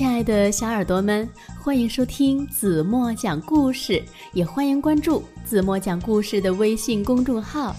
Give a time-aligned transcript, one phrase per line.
[0.00, 1.28] 亲爱的小耳朵们，
[1.62, 4.02] 欢迎收听子墨讲故事，
[4.32, 7.76] 也欢迎关注子墨讲故事的微信公众号。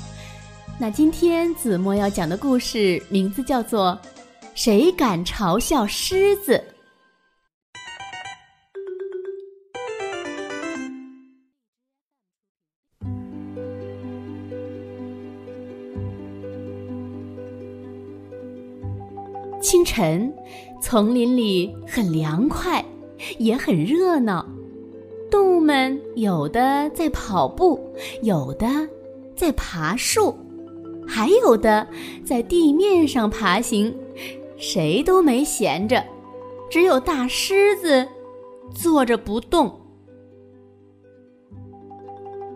[0.77, 3.99] 那今天子墨要讲的故事名字叫做
[4.53, 6.63] 《谁敢嘲笑狮子》。
[19.71, 20.35] 清晨，
[20.81, 22.83] 丛林里很凉快，
[23.37, 24.45] 也很热闹。
[25.29, 27.79] 动物们有的在跑步，
[28.21, 28.67] 有的
[29.33, 30.35] 在爬树，
[31.07, 31.87] 还有的
[32.25, 33.97] 在地面上爬行，
[34.57, 36.03] 谁都没闲着。
[36.69, 38.05] 只有大狮子
[38.75, 39.73] 坐着不动。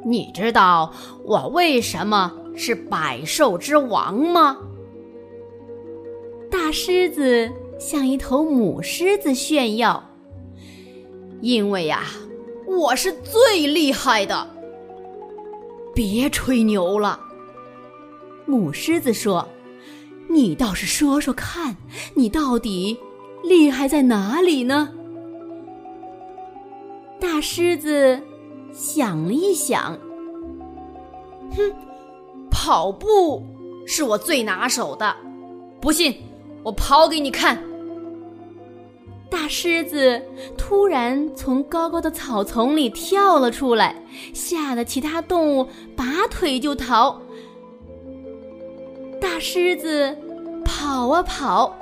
[0.04, 0.92] 你知道
[1.24, 4.58] 我为什么是百兽之王吗？
[6.66, 10.04] 大狮子向一头母狮子炫耀
[11.40, 12.06] ：“因为呀，
[12.66, 14.50] 我是最厉害的。”
[15.94, 17.20] 别吹牛了，
[18.48, 19.48] 母狮子说
[20.28, 21.78] ：“你倒是说说看，
[22.16, 22.98] 你到底
[23.44, 24.90] 厉害在哪里呢？”
[27.22, 28.20] 大狮子
[28.74, 29.96] 想了一想
[31.56, 31.72] ：“哼，
[32.50, 33.46] 跑步
[33.86, 35.16] 是我最拿手的，
[35.80, 36.12] 不信。”
[36.66, 37.62] 我跑给你看！
[39.30, 40.20] 大狮子
[40.58, 43.96] 突然从高高的草丛里跳了出来，
[44.34, 47.22] 吓得其他动物拔腿就逃。
[49.22, 50.18] 大狮子
[50.64, 51.76] 跑啊跑，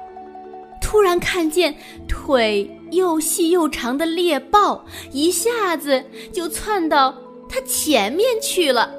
[0.82, 1.74] 突然看见
[2.06, 7.16] 腿又细又长的猎豹，一下子就窜到
[7.48, 8.94] 它前面去了。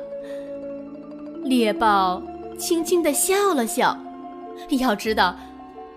[1.42, 2.22] 猎豹
[2.56, 3.94] 轻轻地笑了笑，
[4.70, 5.36] 要知道。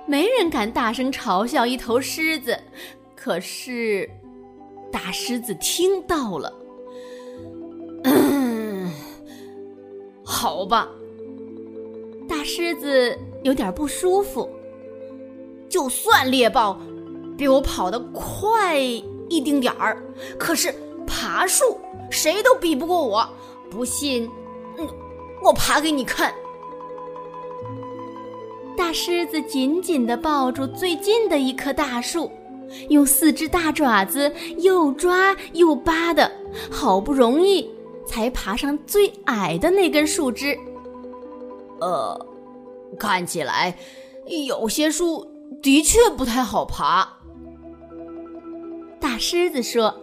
[0.07, 2.57] 没人敢大声嘲笑一头狮子，
[3.13, 4.09] 可是
[4.89, 6.53] 大狮子听到了。
[8.05, 8.89] 嗯，
[10.23, 10.87] 好吧，
[12.27, 14.49] 大狮子有点不舒服。
[15.67, 16.79] 就算猎豹
[17.37, 20.01] 比我跑得快一丁点儿，
[20.39, 20.73] 可是
[21.05, 21.77] 爬树
[22.09, 23.27] 谁都比不过我。
[23.69, 24.31] 不信，
[24.77, 24.87] 嗯，
[25.43, 26.33] 我爬给你看。
[28.77, 32.31] 大狮子紧紧地抱住最近的一棵大树，
[32.89, 36.31] 用四只大爪子又抓又扒的，
[36.71, 37.67] 好不容易
[38.05, 40.55] 才爬上最矮的那根树枝。
[41.81, 42.25] 呃，
[42.99, 43.75] 看起来
[44.47, 45.25] 有些树
[45.61, 47.07] 的确不太好爬。
[48.99, 49.93] 大狮子说：“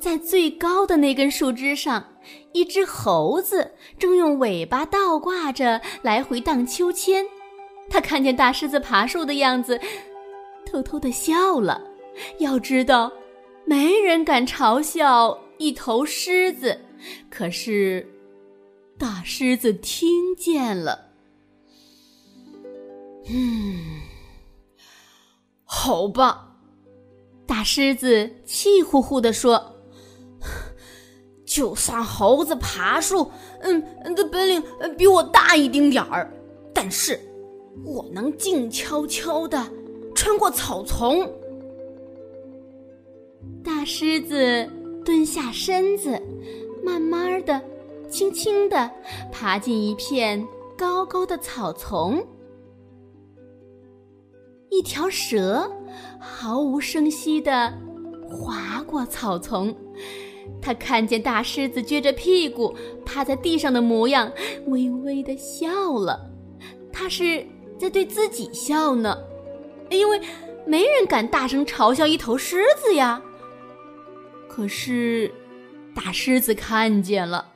[0.00, 2.04] 在最高的那根树枝上。”
[2.52, 7.24] 一只猴子正用尾巴倒挂着来回荡秋千，
[7.88, 9.80] 他看见大狮子爬树的样子，
[10.66, 11.80] 偷偷的笑了。
[12.38, 13.10] 要知道，
[13.64, 16.78] 没人敢嘲笑一头狮子，
[17.30, 18.06] 可是
[18.98, 21.12] 大狮子听见了。
[23.30, 24.00] 嗯，
[25.64, 26.56] 好吧，
[27.46, 29.76] 大狮子气呼呼地说。
[31.44, 33.82] 就算猴子爬树，嗯，
[34.14, 34.62] 的本领
[34.96, 36.30] 比我大一丁点儿，
[36.74, 37.18] 但是
[37.84, 39.66] 我能静悄悄的
[40.14, 41.28] 穿过草丛。
[43.64, 44.68] 大狮子
[45.04, 46.20] 蹲下身子，
[46.84, 47.60] 慢慢的、
[48.08, 48.90] 轻轻的
[49.32, 52.24] 爬进一片高高的草丛。
[54.70, 55.70] 一条蛇
[56.20, 57.72] 毫无声息的
[58.30, 59.74] 划过草丛。
[60.60, 64.30] 他看见大狮子撅着屁股趴在地上的模样，
[64.66, 66.20] 微微的笑了。
[66.92, 67.46] 他是
[67.78, 69.16] 在对自己笑呢，
[69.90, 70.20] 因为
[70.66, 73.22] 没人敢大声嘲笑一头狮子呀。
[74.48, 75.32] 可是，
[75.94, 77.52] 大狮子看见了，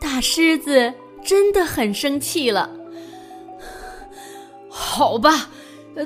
[0.00, 0.92] 大狮子
[1.24, 2.68] 真的很生气了。
[4.68, 5.50] 好吧，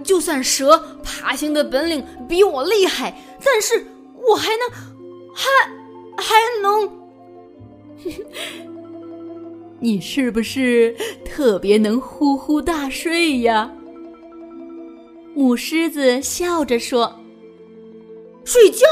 [0.04, 3.86] 就算蛇爬行的本领比我厉害，但是
[4.28, 4.70] 我还能
[5.34, 5.81] 还。
[6.16, 6.90] 还能？
[9.80, 10.94] 你是不是
[11.24, 13.72] 特别能呼呼大睡呀？
[15.34, 17.12] 母狮子笑着说
[18.44, 18.86] ：“睡觉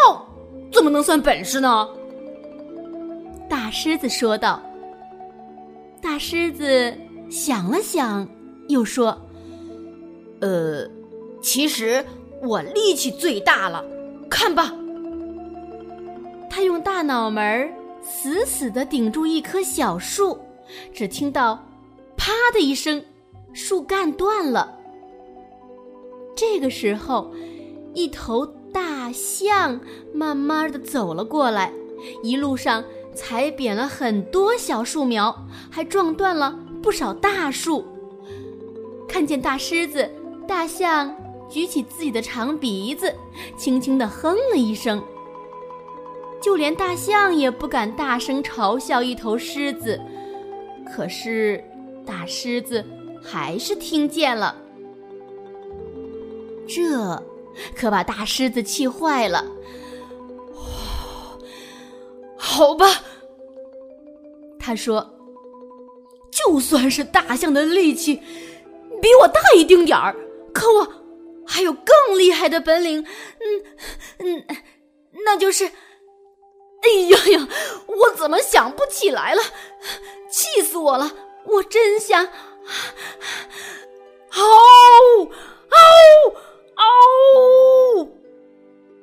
[0.72, 1.88] 怎么能算本事呢？”
[3.48, 4.62] 大狮子说道。
[6.02, 6.96] 大狮子
[7.28, 8.26] 想了想，
[8.68, 9.16] 又说
[10.40, 10.88] ：“呃，
[11.42, 12.02] 其实
[12.42, 13.84] 我力气最大了，
[14.30, 14.74] 看吧。”
[16.50, 20.36] 他用大脑门儿死死地顶住一棵小树，
[20.92, 21.64] 只听到
[22.18, 23.02] “啪”的一声，
[23.52, 24.76] 树干断了。
[26.34, 27.32] 这个时候，
[27.94, 29.80] 一头大象
[30.12, 31.72] 慢慢的走了过来，
[32.22, 32.82] 一路上
[33.14, 35.34] 踩扁了很多小树苗，
[35.70, 37.84] 还撞断了不少大树。
[39.06, 40.10] 看见大狮子，
[40.48, 41.14] 大象
[41.48, 43.14] 举起自己的长鼻子，
[43.56, 45.02] 轻轻地哼了一声。
[46.40, 50.00] 就连大象也不敢大声嘲笑一头狮子，
[50.90, 51.62] 可是
[52.06, 52.84] 大狮子
[53.22, 54.56] 还是听见了。
[56.66, 57.22] 这
[57.76, 59.44] 可把大狮子气坏了。
[62.36, 62.86] 好吧，
[64.58, 65.14] 他说
[66.32, 68.16] ：“就算是大象的力气
[69.00, 70.16] 比我大一丁点儿，
[70.52, 70.88] 可我
[71.46, 73.00] 还有更厉害的本领。
[73.00, 73.62] 嗯
[74.18, 74.44] 嗯，
[75.24, 75.70] 那就是……
[76.82, 77.48] 哎呀呀，
[77.86, 79.42] 我怎么想不起来了？
[80.30, 81.12] 气死我了！
[81.44, 82.26] 我真想……
[82.26, 82.30] 嗷
[85.68, 85.78] 嗷
[86.76, 88.08] 嗷！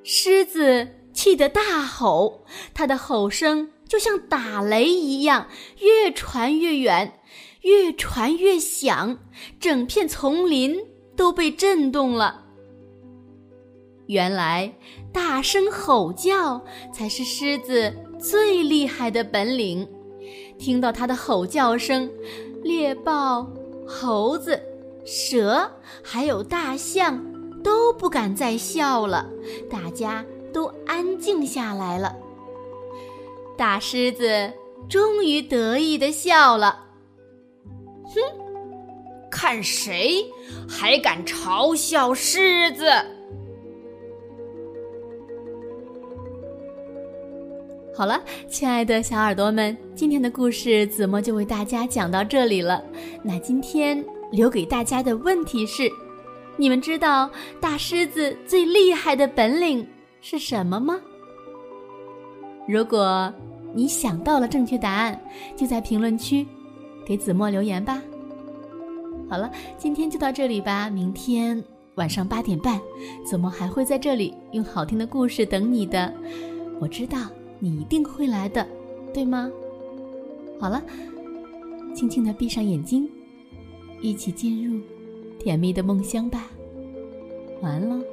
[0.04, 2.46] 狮子。”气得大吼，
[2.76, 7.20] 它的吼声就像打雷一样，越传越远，
[7.62, 9.18] 越传越响，
[9.60, 10.80] 整片丛林
[11.16, 12.47] 都被震动了。
[14.08, 14.74] 原来，
[15.14, 16.62] 大声吼叫
[16.92, 19.88] 才是狮子最厉害的本领。
[20.58, 22.10] 听到它的吼叫声，
[22.64, 23.48] 猎豹、
[23.88, 24.62] 猴子、
[25.06, 25.72] 蛇
[26.04, 27.24] 还有大象
[27.64, 29.30] 都不敢再笑了，
[29.70, 30.26] 大家。
[30.54, 32.16] 都安静下来了。
[33.56, 34.52] 大狮子
[34.90, 36.84] 终于得意的笑了，
[38.06, 38.22] 哼，
[39.30, 40.26] 看谁
[40.68, 42.86] 还敢嘲笑狮子！
[47.98, 52.84] 好了，亲爱的小耳朵们，今天的故事子墨就为大家讲到这里了。
[53.24, 55.90] 那今天留给大家的问题是：
[56.58, 57.28] 你们知道
[57.60, 59.84] 大狮子最厉害的本领？
[60.22, 61.00] 是什么吗？
[62.68, 63.34] 如果
[63.74, 65.20] 你想到了正确答案，
[65.56, 66.46] 就在评论区
[67.04, 68.00] 给子墨留言吧。
[69.28, 70.88] 好了，今天就到这里吧。
[70.88, 71.64] 明天
[71.96, 72.80] 晚上八点半，
[73.26, 76.14] 子墨还会在这里用好听的故事等你的。
[76.80, 77.22] 我知道
[77.60, 78.68] 你一定会来的，
[79.14, 79.52] 对吗？
[80.60, 80.84] 好了，
[81.94, 83.10] 轻轻的闭上眼睛，
[84.02, 84.82] 一起进入
[85.40, 86.48] 甜蜜的梦乡吧。
[87.62, 88.04] 晚安喽。